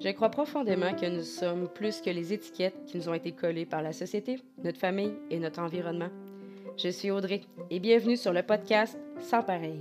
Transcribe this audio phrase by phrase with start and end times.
[0.00, 3.64] Je crois profondément que nous sommes plus que les étiquettes qui nous ont été collées
[3.64, 6.10] par la société, notre famille et notre environnement.
[6.76, 9.80] Je suis Audrey et bienvenue sur le podcast Sans pareil.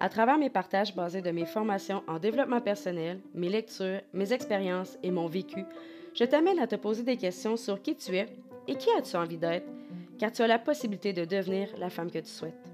[0.00, 4.98] À travers mes partages basés de mes formations en développement personnel, mes lectures, mes expériences
[5.02, 5.64] et mon vécu,
[6.14, 8.26] je t'amène à te poser des questions sur qui tu es
[8.66, 9.68] et qui as-tu envie d'être,
[10.18, 12.69] car tu as la possibilité de devenir la femme que tu souhaites.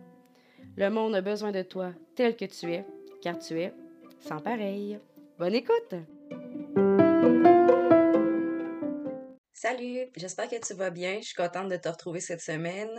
[0.79, 2.84] Le monde a besoin de toi tel que tu es,
[3.22, 3.73] car tu es
[4.20, 5.00] sans pareil.
[5.38, 5.95] Bonne écoute!
[9.55, 11.16] Salut, j'espère que tu vas bien.
[11.23, 12.91] Je suis contente de te retrouver cette semaine.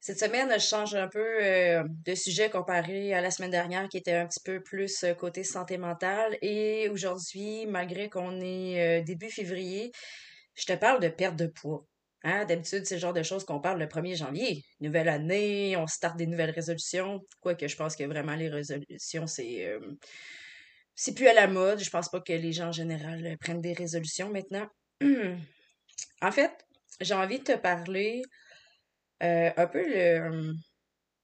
[0.00, 3.98] Cette semaine, je change un peu euh, de sujet comparé à la semaine dernière qui
[3.98, 6.38] était un petit peu plus euh, côté santé mentale.
[6.40, 9.92] Et aujourd'hui, malgré qu'on est euh, début février,
[10.54, 11.86] je te parle de perte de poids.
[12.26, 12.44] Hein?
[12.44, 14.62] D'habitude, c'est le genre de choses qu'on parle le 1er janvier.
[14.80, 17.20] Nouvelle année, on start des nouvelles résolutions.
[17.40, 19.78] Quoique je pense que vraiment les résolutions, c'est
[20.96, 21.78] c'est plus à la mode.
[21.78, 24.66] Je pense pas que les gens en général prennent des résolutions maintenant.
[26.22, 26.52] en fait,
[27.00, 28.22] j'ai envie de te parler
[29.22, 30.52] euh, un peu le.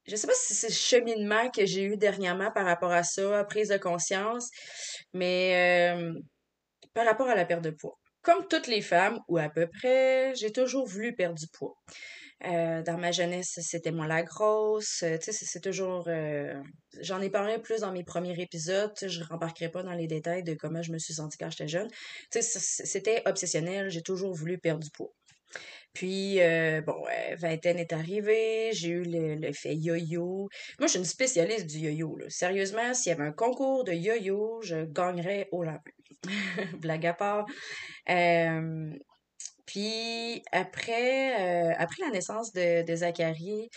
[0.06, 3.44] Je sais pas si c'est le cheminement que j'ai eu dernièrement par rapport à ça,
[3.44, 4.50] prise de conscience,
[5.12, 6.12] mais euh,
[6.92, 7.98] par rapport à la perte de poids.
[8.22, 11.74] Comme toutes les femmes, ou à peu près, j'ai toujours voulu perdre du poids.
[12.44, 15.04] Euh, dans ma jeunesse, c'était moi la grosse.
[15.22, 16.08] Tu sais, c'est toujours.
[17.00, 18.92] J'en ai parlé plus dans mes premiers épisodes.
[19.00, 21.68] Je ne rembarquerai pas dans les détails de comment je me suis sentie quand j'étais
[21.68, 21.88] jeune.
[22.30, 23.90] Tu sais, c'était obsessionnel.
[23.90, 25.12] J'ai toujours voulu perdre du poids.
[25.92, 27.04] Puis, euh, bon,
[27.36, 30.48] vingtaine est arrivée, j'ai eu l'effet yo-yo.
[30.78, 32.18] Moi, je suis une spécialiste du yo-yo.
[32.28, 35.90] Sérieusement, s'il y avait un concours de yo-yo, je gagnerais au lapin.
[36.80, 37.46] Blague à part.
[39.66, 43.68] puis, après, euh, après la naissance de, de Zachary,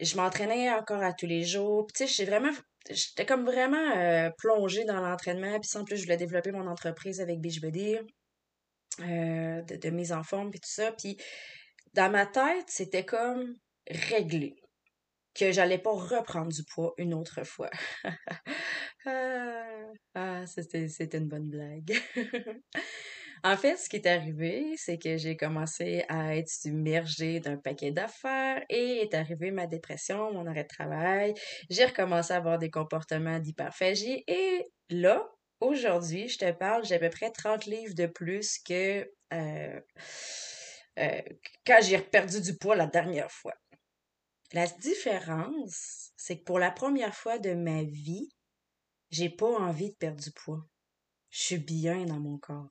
[0.00, 1.86] je m'entraînais encore à tous les jours.
[1.86, 2.50] Puis, tu sais, vraiment
[2.90, 5.58] j'étais comme vraiment euh, plongée dans l'entraînement.
[5.60, 7.98] Puis, en plus, je voulais développer mon entreprise avec Beachbody.
[9.00, 10.92] Euh, de, mes enfants, puis tout ça.
[10.92, 11.16] Puis
[11.94, 13.56] dans ma tête, c'était comme
[13.88, 14.54] réglé
[15.34, 17.70] que j'allais pas reprendre du poids une autre fois.
[19.06, 21.94] ah, ah c'était une bonne blague.
[23.44, 27.90] en fait, ce qui est arrivé, c'est que j'ai commencé à être submergée d'un paquet
[27.90, 31.34] d'affaires et est arrivée ma dépression, mon arrêt de travail.
[31.70, 35.28] J'ai recommencé à avoir des comportements d'hyperphagie et là,
[35.62, 39.80] Aujourd'hui, je te parle, j'ai à peu près 30 livres de plus que euh,
[40.98, 41.22] euh,
[41.64, 43.54] quand j'ai perdu du poids la dernière fois.
[44.52, 48.28] La différence, c'est que pour la première fois de ma vie,
[49.12, 50.66] j'ai pas envie de perdre du poids.
[51.30, 52.70] Je suis bien dans mon corps.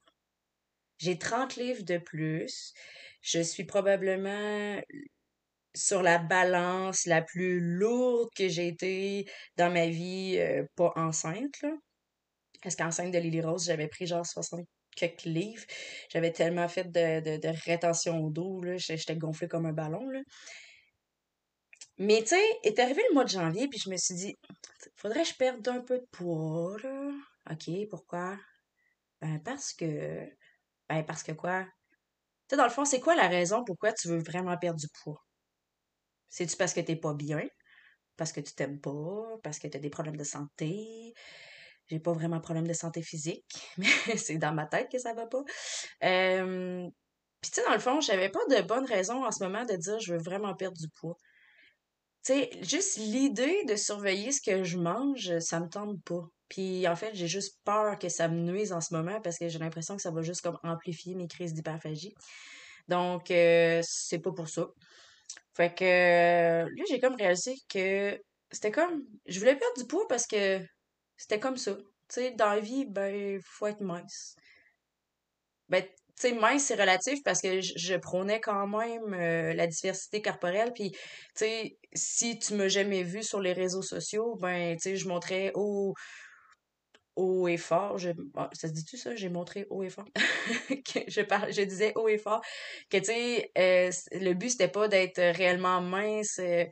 [0.98, 2.74] J'ai 30 livres de plus.
[3.22, 4.82] Je suis probablement
[5.76, 9.26] sur la balance la plus lourde que j'ai été
[9.56, 11.72] dans ma vie, euh, pas enceinte, là.
[12.62, 15.64] Parce qu'enceinte de Lily Rose, j'avais pris genre 60 quelques livres.
[16.12, 18.78] J'avais tellement fait de, de, rétention d'eau, là.
[18.78, 20.08] J'étais gonflée comme un ballon.
[22.02, 24.36] Mais, tu sais, est arrivé le mois de janvier, puis je me suis dit,
[24.96, 27.12] faudrait que je perde un peu de poids, là.
[27.52, 28.40] OK, pourquoi?
[29.22, 30.28] Ben, parce que.
[30.90, 31.64] Ben, parce que quoi?
[31.64, 31.70] Tu
[32.50, 35.24] sais, dans le fond, c'est quoi la raison pourquoi tu veux vraiment perdre du poids?
[36.28, 37.44] C'est-tu parce que t'es pas bien?
[38.18, 39.38] Parce que tu t'aimes pas?
[39.44, 41.14] Parce que t'as des problèmes de santé?
[41.88, 43.46] j'ai pas vraiment de problème de santé physique,
[43.78, 45.44] mais c'est dans ma tête que ça va pas.
[47.42, 49.76] Puis tu sais, dans le fond, j'avais pas de bonne raison en ce moment de
[49.76, 51.18] dire je veux vraiment perdre du poids.
[52.24, 56.24] Tu sais, juste l'idée de surveiller ce que je mange, ça me tente pas.
[56.50, 59.50] Puis en fait, j'ai juste peur que ça me nuise en ce moment parce que
[59.50, 62.14] j'ai l'impression que ça va juste comme amplifier mes crises d'hyperphagie.
[62.88, 64.68] Donc, euh, c'est pas pour ça.
[65.54, 65.86] Fait que
[66.66, 68.20] là, j'ai comme réalisé que
[68.52, 69.04] c'était comme.
[69.26, 70.60] Je voulais perdre du poids parce que
[71.18, 71.76] c'était comme ça.
[71.76, 74.36] Tu sais, dans la vie, ben, faut être mince.
[75.70, 75.86] Ben,
[76.20, 80.72] tu sais, mince, c'est relatif parce que je, prônais quand même euh, la diversité corporelle.
[80.74, 81.00] Puis, tu
[81.36, 85.52] sais, si tu m'as jamais vu sur les réseaux sociaux, ben, tu sais, je montrais
[85.56, 85.94] haut,
[87.16, 87.98] haut et fort.
[87.98, 89.16] Je, ah, ça se dit-tu ça?
[89.16, 90.08] J'ai montré haut et fort.
[91.08, 92.42] je, parle, je disais haut et fort
[92.90, 96.40] que, tu sais, euh, le but, c'était pas d'être réellement mince.
[96.40, 96.66] Euh,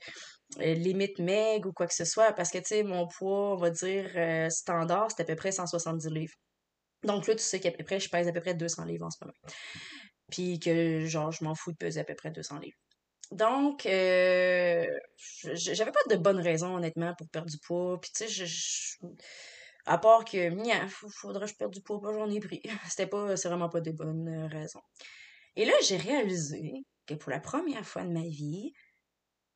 [0.58, 3.69] limite meg ou quoi que ce soit, parce que, tu sais, mon poids, on va
[3.69, 4.10] dire,
[4.50, 6.34] standard, c'est à peu près 170 livres.
[7.04, 9.10] Donc là, tu sais qu'à peu près, je pèse à peu près 200 livres en
[9.10, 9.34] ce moment.
[10.31, 12.78] Puis que, genre, je m'en fous de peser à peu près 200 livres.
[13.31, 14.86] Donc, euh,
[15.54, 18.00] j'avais pas de bonne raison, honnêtement, pour perdre du poids.
[18.01, 18.98] Puis, tu sais, je,
[19.86, 22.62] à part que, il faudrait que je perde du poids, pas j'en ai pris.
[22.90, 24.81] C'était pas, c'est vraiment pas des bonnes raisons.
[25.56, 28.74] Et là, j'ai réalisé que pour la première fois de ma vie,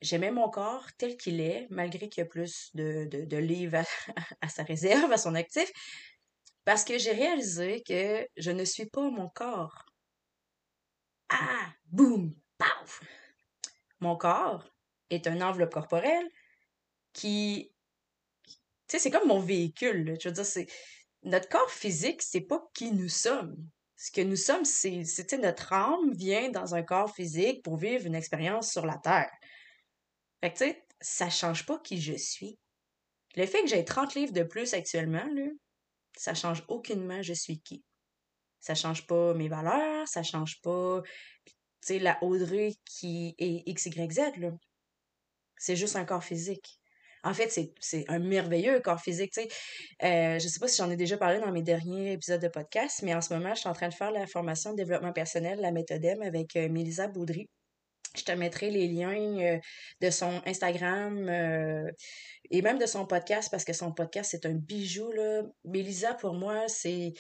[0.02, 3.78] j'aimais mon corps tel qu'il est, malgré qu'il y a plus de, de, livres
[4.42, 5.72] à, sa réserve, à son actif,
[6.66, 9.86] parce que j'ai réalisé que je ne suis pas mon corps.
[11.30, 13.02] Ah, boum, paf!
[14.00, 14.70] Mon corps
[15.10, 16.30] est une enveloppe corporelle
[17.12, 17.72] qui,
[18.46, 18.54] tu
[18.88, 20.18] sais, c'est comme mon véhicule.
[20.20, 20.68] Je veux dire, c'est
[21.24, 23.56] notre corps physique, c'est pas qui nous sommes.
[23.96, 25.04] Ce que nous sommes, c'est,
[25.40, 29.32] notre âme vient dans un corps physique pour vivre une expérience sur la Terre.
[30.42, 32.60] Fait que, tu sais, ça change pas qui je suis.
[33.36, 35.46] Le fait que j'ai 30 livres de plus actuellement, là,
[36.18, 37.84] ça change aucunement je suis qui.
[38.60, 41.02] Ça change pas mes valeurs, ça change pas,
[41.46, 44.52] tu sais, la Audrey qui est XYZ, là.
[45.58, 46.80] C'est juste un corps physique.
[47.24, 47.50] En fait,
[47.80, 49.32] c'est un merveilleux corps physique.
[49.32, 49.48] Tu sais.
[50.04, 53.02] Euh, je sais pas si j'en ai déjà parlé dans mes derniers épisodes de podcast,
[53.02, 55.60] mais en ce moment, je suis en train de faire la formation de développement personnel,
[55.62, 57.50] la méthode M, avec euh, Mélisa Boudry.
[58.16, 59.60] Je te mettrai les liens euh,
[60.02, 61.92] de son Instagram euh,
[62.52, 65.12] et même de son podcast parce que son podcast, c'est un bijou.
[65.12, 65.42] Là.
[65.66, 67.14] Mélisa, pour moi, c'est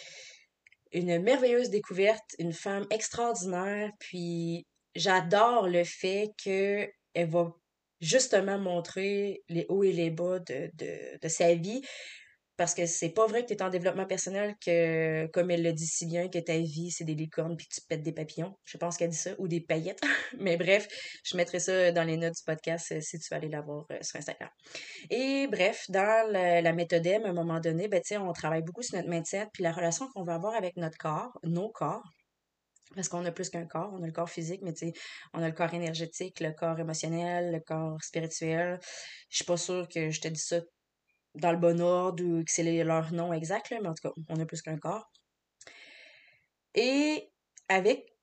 [0.91, 3.91] une merveilleuse découverte, une femme extraordinaire.
[3.99, 7.51] Puis j'adore le fait qu'elle va
[7.99, 11.81] justement montrer les hauts et les bas de, sa vie
[12.55, 15.73] parce que c'est pas vrai que tu es en développement personnel que, comme elle le
[15.73, 18.55] dit si bien, que ta vie, c'est des licornes puis que tu pètes des papillons.
[18.63, 20.01] Je pense qu'elle dit ça, ou des paillettes.
[20.39, 20.87] Mais bref,
[21.23, 23.85] je mettrai ça dans les notes du podcast euh, si tu veux aller la voir
[23.91, 24.49] euh, sur Instagram.
[25.09, 28.97] Et bref, dans la, méthode M, à un moment donné, ben, on travaille beaucoup sur
[28.97, 32.03] notre mindset puis la relation qu'on va avoir avec notre corps, nos corps.
[32.95, 34.93] Parce qu'on a plus qu'un corps, on a le corps physique, mais tu sais,
[35.33, 38.79] on a le corps énergétique, le corps émotionnel, le corps spirituel.
[39.29, 40.59] Je suis pas sûre que je te dis ça
[41.35, 44.39] dans le bon ordre ou que c'est leur nom exact, mais en tout cas, on
[44.39, 45.11] a plus qu'un corps.
[46.75, 47.29] Et
[47.69, 48.13] avec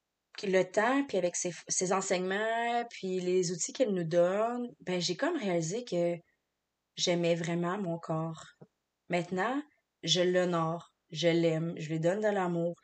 [0.42, 5.36] le temps, puis avec ses, enseignements, puis les outils qu'elle nous donne, ben j'ai comme
[5.36, 6.16] réalisé que
[6.96, 8.44] j'aimais vraiment mon corps.
[9.08, 9.62] Maintenant,
[10.02, 12.74] je l'honore, je l'aime, je lui donne de l'amour.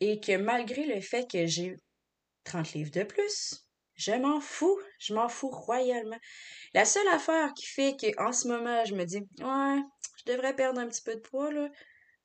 [0.00, 1.76] Et que malgré le fait que j'ai
[2.44, 3.63] 30 livres de plus,
[3.94, 6.18] je m'en fous, je m'en fous royalement.
[6.74, 9.82] La seule affaire qui fait qu'en ce moment, je me dis, ouais,
[10.18, 11.68] je devrais perdre un petit peu de poids, là,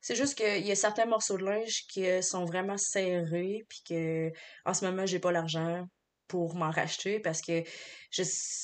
[0.00, 3.82] c'est juste qu'il y a certains morceaux de linge qui euh, sont vraiment serrés, puis
[3.86, 4.32] que
[4.64, 5.86] en ce moment, j'ai pas l'argent
[6.26, 7.62] pour m'en racheter parce que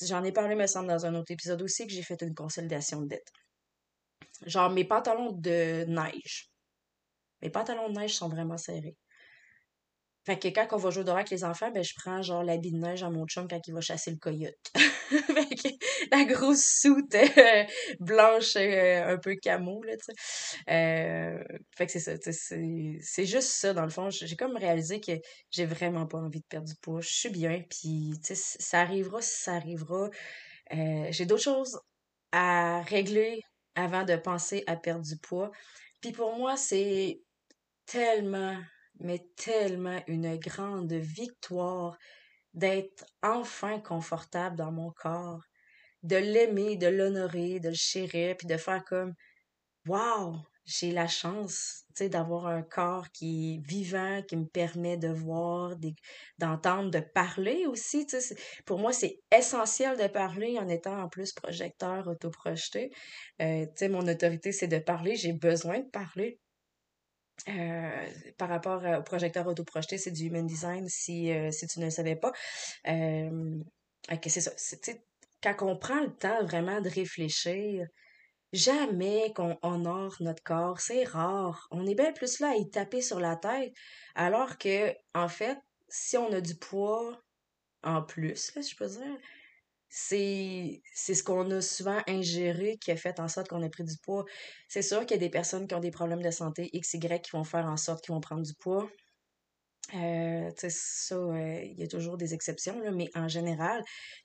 [0.06, 3.02] j'en ai parlé, me semble, dans un autre épisode aussi, que j'ai fait une consolidation
[3.02, 3.28] de dette.
[4.46, 6.50] Genre, mes pantalons de neige.
[7.42, 8.96] Mes pantalons de neige sont vraiment serrés.
[10.26, 12.72] Fait que quand on va jouer dehors avec les enfants, ben je prends genre l'habit
[12.72, 14.58] de neige à mon chum quand il va chasser le coyote.
[14.74, 15.68] fait que
[16.10, 17.64] la grosse soute euh,
[18.00, 20.14] blanche euh, un peu camo, là, tu sais.
[20.68, 21.44] Euh,
[21.76, 22.32] fait que c'est ça,
[23.00, 24.10] c'est juste ça, dans le fond.
[24.10, 25.12] J'ai comme réalisé que
[25.50, 27.00] j'ai vraiment pas envie de perdre du poids.
[27.00, 30.10] Je suis bien, puis tu sais, ça arrivera si ça arrivera.
[30.72, 31.78] j'ai d'autres choses
[32.32, 33.42] à régler
[33.76, 35.52] avant de penser à perdre du poids.
[36.00, 37.20] Puis pour moi, c'est
[37.86, 38.56] tellement
[39.00, 41.96] mais tellement une grande victoire
[42.54, 45.42] d'être enfin confortable dans mon corps,
[46.02, 49.14] de l'aimer, de l'honorer, de le chérir, puis de faire comme
[49.86, 55.76] Wow, j'ai la chance d'avoir un corps qui est vivant, qui me permet de voir,
[56.38, 58.06] d'entendre, de parler aussi.
[58.64, 62.90] Pour moi, c'est essentiel de parler en étant en plus projecteur autoprojeté.
[63.40, 65.14] Euh, mon autorité, c'est de parler.
[65.14, 66.40] J'ai besoin de parler.
[67.48, 68.06] Euh,
[68.38, 71.90] par rapport au projecteur autoprojeté, c'est du human design si, euh, si tu ne le
[71.90, 72.32] savais pas.
[72.88, 73.58] Euh,
[74.10, 74.52] ok, c'est ça.
[75.42, 77.86] Quand on prend le temps vraiment de réfléchir,
[78.52, 80.80] jamais qu'on honore notre corps.
[80.80, 81.68] C'est rare.
[81.70, 83.72] On est bien plus là à y taper sur la tête.
[84.14, 87.20] Alors que, en fait, si on a du poids
[87.82, 89.18] en plus, là, je peux dire,
[89.88, 93.96] c'est ce qu'on a souvent ingéré qui a fait en sorte qu'on a pris du
[94.02, 94.24] poids.
[94.68, 97.30] C'est sûr qu'il y a des personnes qui ont des problèmes de santé XY qui
[97.32, 98.88] vont faire en sorte qu'ils vont prendre du poids.
[99.94, 103.84] Euh, ça, euh, il y a toujours des exceptions, là, mais en général,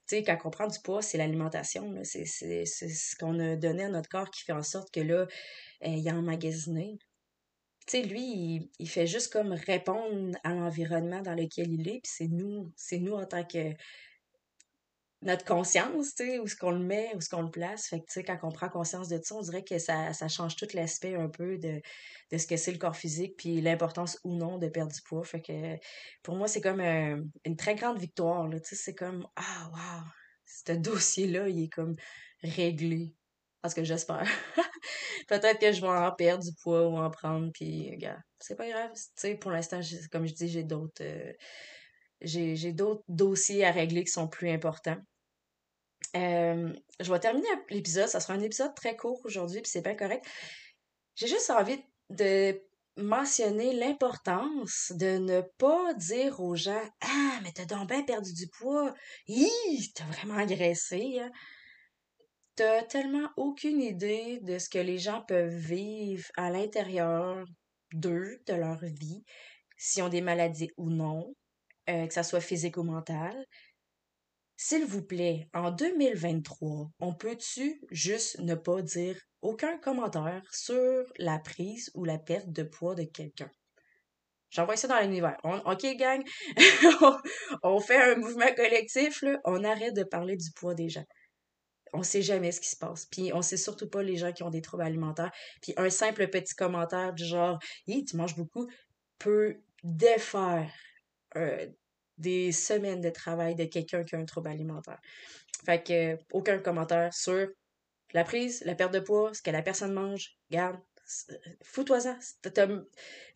[0.10, 1.94] quand on prend du poids, c'est l'alimentation.
[2.04, 5.88] C'est ce qu'on a donné à notre corps qui fait en sorte que là, euh,
[5.88, 6.98] il a emmagasiné.
[7.94, 12.28] lui, il, il, fait juste comme répondre à l'environnement dans lequel il est, puis c'est
[12.28, 13.74] nous, c'est nous en tant que
[15.24, 17.88] notre conscience, tu sais, où ce qu'on le met, où ce qu'on le place.
[17.88, 20.28] Fait que, tu sais, quand on prend conscience de ça, on dirait que ça, ça
[20.28, 21.80] change tout l'aspect un peu de,
[22.32, 25.24] de ce que c'est le corps physique, puis l'importance ou non de perdre du poids.
[25.24, 25.78] Fait que,
[26.24, 30.04] pour moi, c'est comme une très grande victoire, là, tu sais, c'est comme, ah, wow,
[30.46, 31.96] ce dossier-là, il est comme
[32.42, 33.14] réglé.
[33.62, 34.28] Parce que j'espère.
[35.28, 38.68] Peut-être que je vais en perdre du poids ou en prendre, puis, regarde, c'est pas
[38.68, 38.92] grave.
[38.94, 41.04] Tu sais, pour l'instant, comme je dis, j'ai d'autres...
[41.04, 41.32] Euh,
[42.24, 44.98] j'ai d'autres dossiers à régler qui sont plus importants.
[46.16, 48.08] Euh, je vais terminer l'épisode.
[48.08, 50.26] Ça sera un épisode très court aujourd'hui, puis c'est bien correct.
[51.16, 52.60] J'ai juste envie de
[52.98, 58.48] mentionner l'importance de ne pas dire aux gens Ah, mais t'as donc bien perdu du
[58.48, 58.94] poids.
[59.28, 61.20] Hi, t'as vraiment engraissé.
[61.20, 61.32] Hein?
[62.56, 67.46] T'as tellement aucune idée de ce que les gens peuvent vivre à l'intérieur
[67.94, 69.24] d'eux, de leur vie,
[69.78, 71.34] s'ils ont des maladies ou non,
[71.90, 73.46] euh, que ça soit physique ou mental.
[74.64, 81.40] S'il vous plaît, en 2023, on peut-tu juste ne pas dire aucun commentaire sur la
[81.40, 83.50] prise ou la perte de poids de quelqu'un?
[84.52, 85.36] J'envoie ça dans l'univers.
[85.44, 86.24] OK, gang,
[87.64, 91.06] on fait un mouvement collectif, on arrête de parler du poids des gens.
[91.92, 93.08] On sait jamais ce qui se passe.
[93.08, 95.32] Puis on sait surtout pas les gens qui ont des troubles alimentaires.
[95.64, 98.70] Puis un simple petit commentaire du genre «Hi, tu manges beaucoup»
[99.18, 100.72] peut défaire
[101.36, 101.66] euh,
[102.22, 105.00] des semaines de travail de quelqu'un qui a un trouble alimentaire.
[105.66, 107.48] Fait que aucun commentaire sur
[108.14, 110.38] la prise, la perte de poids, ce que la personne mange.
[110.50, 110.80] Garde,
[111.64, 112.18] fous-toi-en.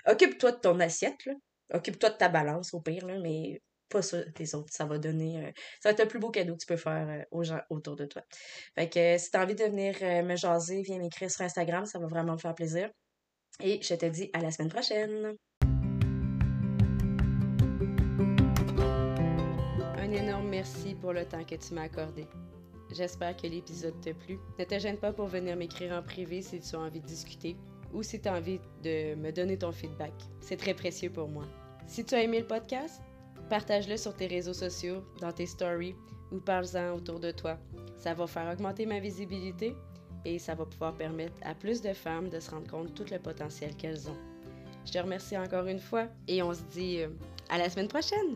[0.05, 1.27] Occupe-toi de ton assiette,
[1.73, 4.71] Occupe-toi de ta balance au pire, là, mais pas ça des autres.
[4.71, 5.45] Ça va donner.
[5.45, 5.51] Euh,
[5.81, 7.95] ça va être le plus beau cadeau que tu peux faire euh, aux gens autour
[7.95, 8.21] de toi.
[8.75, 11.85] Fait que si tu as envie de venir euh, me jaser, viens m'écrire sur Instagram,
[11.85, 12.89] ça va vraiment me faire plaisir.
[13.61, 15.35] Et je te dis à la semaine prochaine.
[20.23, 22.25] Merci pour le temps que tu m'as accordé.
[22.91, 24.39] J'espère que l'épisode t'a plu.
[24.57, 27.57] Ne te gêne pas pour venir m'écrire en privé si tu as envie de discuter
[27.93, 30.13] ou si tu as envie de me donner ton feedback.
[30.39, 31.45] C'est très précieux pour moi.
[31.87, 33.01] Si tu as aimé le podcast,
[33.49, 35.95] partage-le sur tes réseaux sociaux, dans tes stories
[36.31, 37.57] ou parle-en autour de toi.
[37.97, 39.75] Ça va faire augmenter ma visibilité
[40.23, 43.11] et ça va pouvoir permettre à plus de femmes de se rendre compte de tout
[43.11, 44.17] le potentiel qu'elles ont.
[44.85, 47.09] Je te remercie encore une fois et on se dit euh,
[47.49, 48.33] à la semaine prochaine!